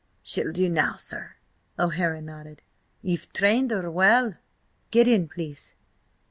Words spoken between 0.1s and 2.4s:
"She'll do now, sir." O'Hara